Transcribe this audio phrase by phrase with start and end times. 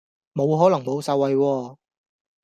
[0.33, 1.77] 冇可能冇受惠喎